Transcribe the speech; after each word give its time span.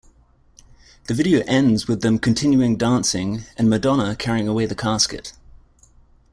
The 1.03 1.13
video 1.13 1.43
ends 1.45 1.87
with 1.87 2.01
them 2.01 2.17
continuing 2.17 2.75
dancing 2.75 3.43
and 3.55 3.69
Madonna 3.69 4.15
carrying 4.15 4.47
away 4.47 4.65
the 4.65 4.73
casket. 4.73 5.33